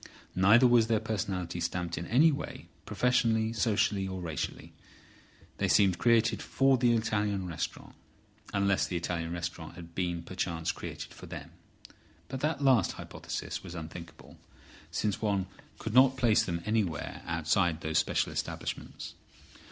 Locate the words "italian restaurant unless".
6.93-8.87